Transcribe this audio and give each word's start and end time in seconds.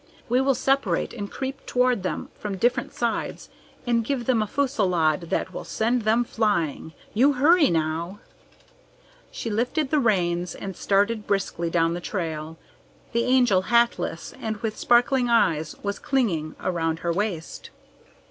We 0.27 0.41
will 0.41 0.55
separate 0.55 1.13
and 1.13 1.29
creep 1.29 1.63
toward 1.67 2.01
them 2.01 2.29
from 2.39 2.57
different 2.57 2.91
sides 2.91 3.49
and 3.85 4.03
give 4.03 4.25
them 4.25 4.41
a 4.41 4.47
fusillade 4.47 5.29
that 5.29 5.53
will 5.53 5.63
send 5.63 6.01
them 6.01 6.23
flying. 6.23 6.93
You 7.13 7.33
hurry, 7.33 7.69
now!" 7.69 8.19
She 9.29 9.51
lifted 9.51 9.91
the 9.91 9.99
reins 9.99 10.55
and 10.55 10.75
started 10.75 11.27
briskly 11.27 11.69
down 11.69 11.93
the 11.93 12.01
trail. 12.01 12.57
The 13.13 13.25
Angel, 13.25 13.61
hatless 13.65 14.33
and 14.41 14.57
with 14.63 14.75
sparkling 14.75 15.29
eyes, 15.29 15.75
was 15.83 15.99
clinging 15.99 16.55
around 16.59 16.97
her 17.05 17.13
waist. 17.13 17.69